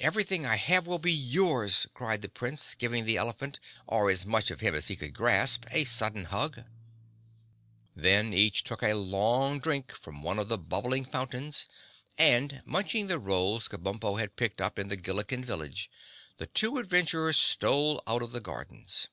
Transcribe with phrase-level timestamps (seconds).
[0.00, 4.50] "Everything I have will be yours," cried the Prince, giving the elephant, or as much
[4.50, 6.60] of him as he could grasp, a sudden hug.
[7.94, 11.66] Then each took a long drink from one of the bubbling fountains
[12.16, 15.90] and, munching the rolls Kabumpo had picked up in the Gilliken village,
[16.38, 19.08] the two adventurers stole out of the gardens.